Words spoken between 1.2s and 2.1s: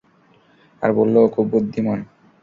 ও খুব বুদ্ধিমান।